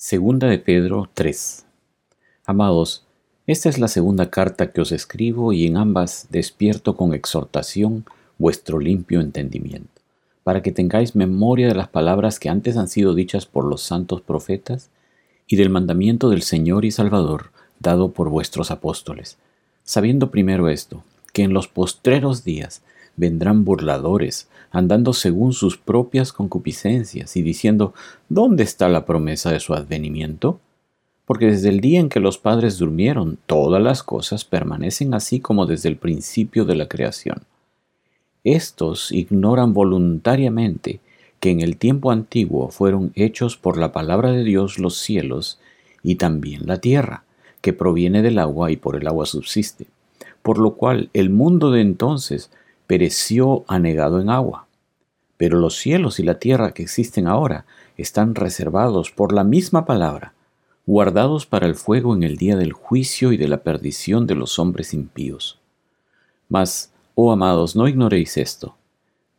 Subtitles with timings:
[0.00, 1.66] Segunda de Pedro 3.
[2.46, 3.04] Amados,
[3.48, 8.04] esta es la segunda carta que os escribo y en ambas despierto con exhortación
[8.38, 10.00] vuestro limpio entendimiento,
[10.44, 14.20] para que tengáis memoria de las palabras que antes han sido dichas por los santos
[14.20, 14.88] profetas
[15.48, 19.36] y del mandamiento del Señor y Salvador dado por vuestros apóstoles,
[19.82, 21.02] sabiendo primero esto,
[21.32, 22.82] que en los postreros días
[23.18, 27.92] vendrán burladores, andando según sus propias concupiscencias y diciendo,
[28.28, 30.60] ¿dónde está la promesa de su advenimiento?
[31.26, 35.66] Porque desde el día en que los padres durmieron, todas las cosas permanecen así como
[35.66, 37.42] desde el principio de la creación.
[38.44, 41.00] Estos ignoran voluntariamente
[41.40, 45.58] que en el tiempo antiguo fueron hechos por la palabra de Dios los cielos
[46.02, 47.24] y también la tierra,
[47.60, 49.86] que proviene del agua y por el agua subsiste,
[50.42, 52.50] por lo cual el mundo de entonces
[52.88, 54.66] pereció anegado en agua.
[55.36, 60.32] Pero los cielos y la tierra que existen ahora están reservados por la misma palabra,
[60.86, 64.58] guardados para el fuego en el día del juicio y de la perdición de los
[64.58, 65.60] hombres impíos.
[66.48, 68.74] Mas, oh amados, no ignoréis esto,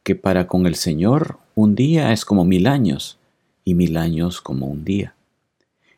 [0.03, 3.17] que para con el Señor un día es como mil años,
[3.65, 5.15] y mil años como un día.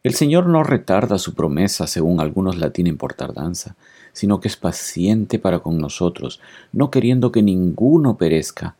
[0.03, 3.75] El Señor no retarda su promesa, según algunos la tienen por tardanza,
[4.13, 6.39] sino que es paciente para con nosotros,
[6.71, 8.75] no queriendo que ninguno perezca,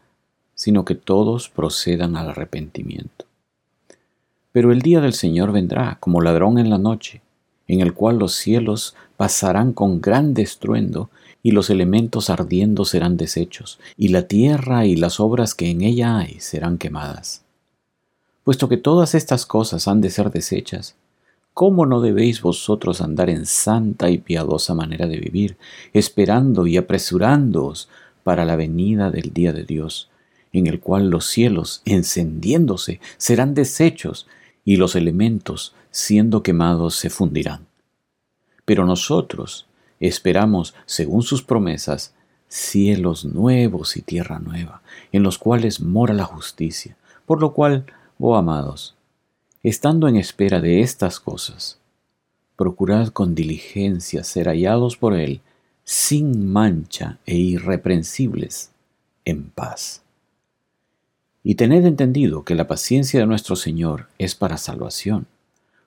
[0.56, 3.26] sino que todos procedan al arrepentimiento.
[4.52, 7.22] Pero el día del Señor vendrá como ladrón en la noche,
[7.68, 11.10] en el cual los cielos pasarán con gran estruendo,
[11.44, 16.18] y los elementos ardiendo serán deshechos, y la tierra y las obras que en ella
[16.18, 17.44] hay serán quemadas.
[18.44, 20.96] Puesto que todas estas cosas han de ser deshechas,
[21.62, 25.58] ¿Cómo no debéis vosotros andar en santa y piadosa manera de vivir,
[25.94, 27.88] esperando y apresurándoos
[28.24, 30.10] para la venida del día de Dios,
[30.54, 34.26] en el cual los cielos, encendiéndose, serán deshechos,
[34.66, 37.68] y los elementos, siendo quemados, se fundirán?
[38.66, 39.68] Pero nosotros
[40.00, 42.16] esperamos, según sus promesas,
[42.48, 44.82] cielos nuevos y tierra nueva,
[45.12, 46.98] en los cuales mora la justicia,
[47.28, 47.86] por lo cual,
[48.18, 48.96] oh amados,
[49.64, 51.78] Estando en espera de estas cosas,
[52.56, 55.42] procurad con diligencia ser hallados por Él
[55.84, 58.72] sin mancha e irreprensibles,
[59.24, 60.02] en paz.
[61.44, 65.28] Y tened entendido que la paciencia de nuestro Señor es para salvación,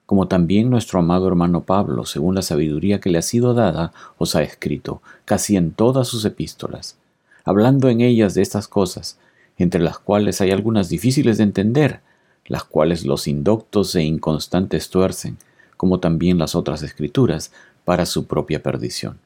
[0.05, 4.37] como también nuestro amado hermano Pablo, según la sabiduría que le ha sido dada, os
[4.37, 6.95] ha escrito, casi en todas sus epístolas,
[7.43, 9.19] hablando en ellas de estas cosas,
[9.57, 11.99] entre las cuales hay algunas difíciles de entender,
[12.47, 15.37] las cuales los indoctos e inconstantes tuercen,
[15.77, 17.51] como también las otras escrituras,
[17.83, 19.19] para su propia perdición.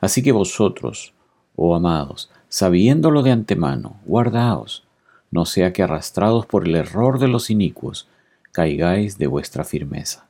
[0.00, 1.12] Así que vosotros,
[1.56, 4.84] oh amados, sabiéndolo de antemano, guardaos,
[5.30, 8.08] no sea que arrastrados por el error de los inicuos,
[8.52, 10.26] caigáis de vuestra firmeza.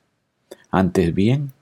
[0.71, 1.53] Antes bien,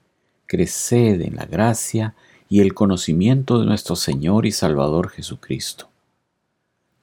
[0.46, 2.14] creced en la gracia
[2.48, 5.88] y el conocimiento de nuestro Señor y Salvador Jesucristo.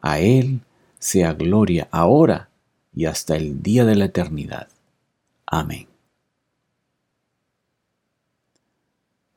[0.01, 0.61] A Él
[0.99, 2.49] sea gloria ahora
[2.95, 4.67] y hasta el día de la eternidad.
[5.45, 5.87] Amén.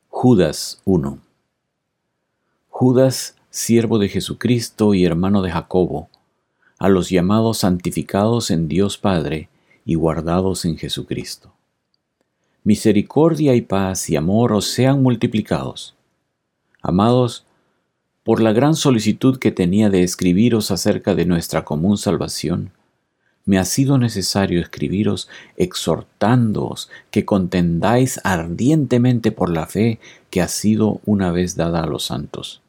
[0.08, 1.18] Judas 1
[2.70, 6.08] Judas, siervo de Jesucristo y hermano de Jacobo,
[6.78, 9.48] a los llamados santificados en Dios Padre
[9.84, 11.52] y guardados en Jesucristo.
[12.64, 15.94] Misericordia y paz y amor os sean multiplicados.
[16.82, 17.46] Amados,
[18.24, 22.72] por la gran solicitud que tenía de escribiros acerca de nuestra común salvación,
[23.46, 31.00] me ha sido necesario escribiros exhortándoos que contendáis ardientemente por la fe que ha sido
[31.06, 32.60] una vez dada a los santos.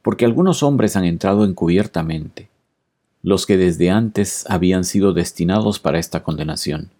[0.00, 2.48] Porque algunos hombres han entrado encubiertamente,
[3.22, 6.90] los que desde antes habían sido destinados para esta condenación,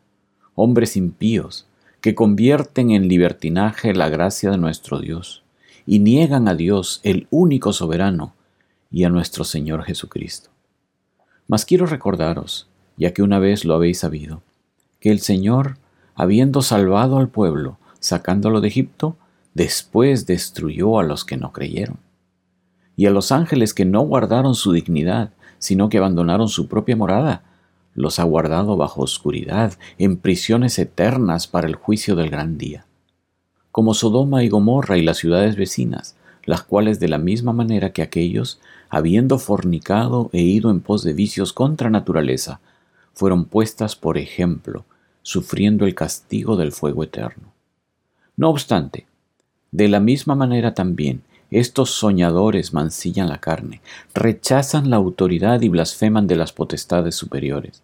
[0.54, 1.66] hombres impíos,
[2.00, 5.44] que convierten en libertinaje la gracia de nuestro Dios,
[5.86, 8.34] y niegan a Dios, el único soberano,
[8.90, 10.50] y a nuestro Señor Jesucristo.
[11.46, 12.66] Mas quiero recordaros,
[12.96, 14.42] ya que una vez lo habéis sabido,
[15.00, 15.78] que el Señor,
[16.14, 19.16] habiendo salvado al pueblo, sacándolo de Egipto,
[19.54, 21.98] después destruyó a los que no creyeron.
[22.96, 27.42] Y a los ángeles que no guardaron su dignidad, sino que abandonaron su propia morada,
[27.94, 32.86] los ha guardado bajo oscuridad, en prisiones eternas para el juicio del gran día.
[33.70, 38.02] Como Sodoma y Gomorra y las ciudades vecinas, las cuales de la misma manera que
[38.02, 42.60] aquellos, habiendo fornicado e ido en pos de vicios contra naturaleza,
[43.14, 44.84] fueron puestas por ejemplo,
[45.22, 47.52] sufriendo el castigo del fuego eterno.
[48.36, 49.06] No obstante,
[49.70, 53.82] de la misma manera también, estos soñadores mancillan la carne,
[54.14, 57.82] rechazan la autoridad y blasfeman de las potestades superiores.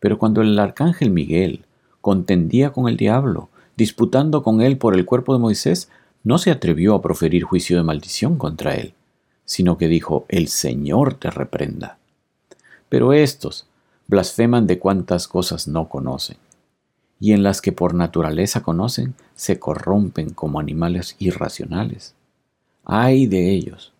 [0.00, 1.64] Pero cuando el arcángel Miguel,
[2.00, 5.90] contendía con el diablo, disputando con él por el cuerpo de Moisés,
[6.22, 8.94] no se atrevió a proferir juicio de maldición contra él,
[9.44, 11.98] sino que dijo, el Señor te reprenda.
[12.88, 13.66] Pero estos
[14.08, 16.38] blasfeman de cuantas cosas no conocen,
[17.20, 22.14] y en las que por naturaleza conocen, se corrompen como animales irracionales.
[22.84, 23.92] Ay de ellos,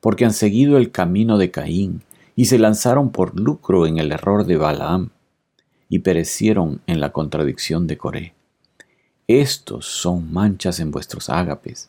[0.00, 2.02] porque han seguido el camino de Caín,
[2.34, 5.10] y se lanzaron por lucro en el error de Balaam,
[5.88, 8.34] y perecieron en la contradicción de Coré.
[9.28, 11.88] Estos son manchas en vuestros ágapes,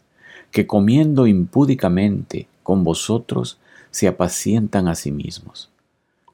[0.51, 3.57] que comiendo impúdicamente con vosotros
[3.89, 5.71] se apacientan a sí mismos.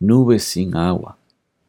[0.03, 1.15] Nubes sin agua,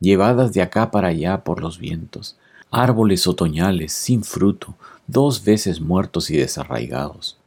[0.00, 2.36] llevadas de acá para allá por los vientos,
[2.72, 4.74] árboles otoñales sin fruto,
[5.06, 7.38] dos veces muertos y desarraigados,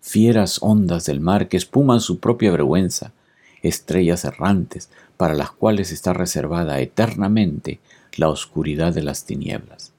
[0.00, 3.10] fieras ondas del mar que espuman su propia vergüenza,
[3.60, 7.80] estrellas errantes para las cuales está reservada eternamente
[8.16, 9.92] la oscuridad de las tinieblas.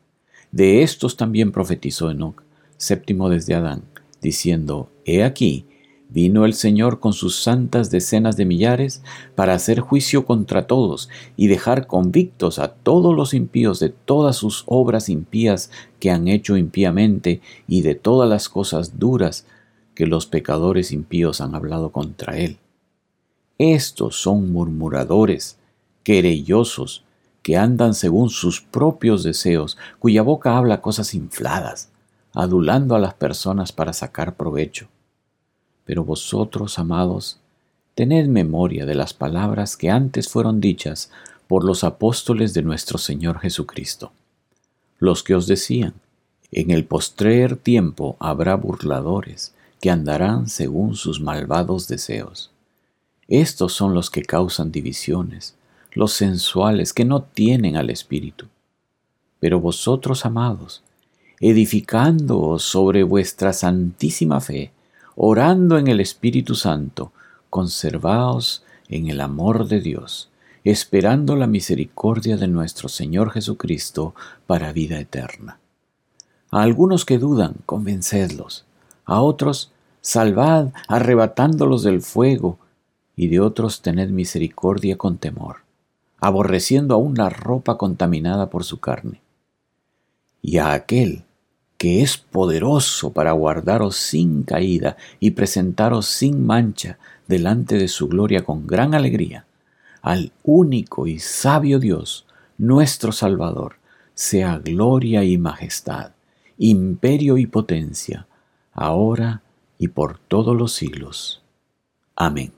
[0.54, 2.42] De estos también profetizó Enoch,
[2.78, 3.84] séptimo desde Adán,
[4.22, 5.66] diciendo, He aquí,
[6.10, 9.04] vino el Señor con sus santas decenas de millares
[9.36, 14.64] para hacer juicio contra todos y dejar convictos a todos los impíos de todas sus
[14.68, 15.70] obras impías
[16.00, 19.46] que han hecho impíamente y de todas las cosas duras
[19.96, 22.58] que los pecadores impíos han hablado contra él.
[23.58, 25.58] Estos son murmuradores,
[26.04, 27.04] querellosos,
[27.42, 31.90] que andan según sus propios deseos, cuya boca habla cosas infladas,
[32.34, 34.90] adulando a las personas para sacar provecho.
[35.88, 37.38] Pero vosotros, amados,
[37.96, 41.10] tened memoria de las palabras que antes fueron dichas
[41.48, 44.12] por los apóstoles de nuestro Señor Jesucristo,
[45.00, 45.94] los que os decían,
[46.52, 52.52] en el postrer tiempo habrá burladores que andarán según sus malvados deseos.
[53.30, 55.56] Estos son los que causan divisiones,
[55.94, 58.48] los sensuales que no tienen al Espíritu.
[59.40, 60.84] Pero vosotros, amados,
[61.40, 64.72] edificándoos sobre vuestra santísima fe,
[65.18, 67.12] orando en el Espíritu Santo,
[67.50, 70.30] conservaos en el amor de Dios,
[70.64, 74.16] esperando la misericordia de nuestro Señor Jesucristo
[74.46, 75.60] para vida eterna.
[76.50, 78.64] A algunos que dudan, convencedlos,
[79.04, 82.60] a otros, salvad, arrebatándolos del fuego,
[83.18, 85.68] y de otros tened misericordia con temor
[86.20, 89.22] aborreciendo aún la ropa contaminada por su carne.
[90.42, 91.24] Y a aquel
[91.78, 96.98] que es poderoso para guardaros sin caída y presentaros sin mancha
[97.28, 99.46] delante de su gloria con gran alegría,
[100.02, 102.26] al único y sabio Dios,
[102.58, 103.76] nuestro Salvador,
[104.14, 106.12] sea gloria y majestad,
[106.58, 108.26] imperio y potencia,
[108.74, 109.42] ahora
[109.78, 111.44] y por todos los siglos.
[112.16, 112.57] Amén.